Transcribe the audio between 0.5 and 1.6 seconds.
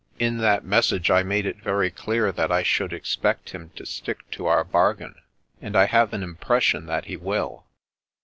message I made